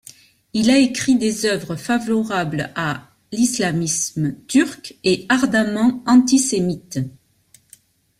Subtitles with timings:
[0.53, 6.97] Il a écrit des œuvres favorables à l'islamisme turc et ardemment antisémites.